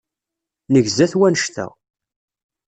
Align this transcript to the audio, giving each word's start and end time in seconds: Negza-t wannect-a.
Negza-t 0.71 1.13
wannect-a. 1.19 1.67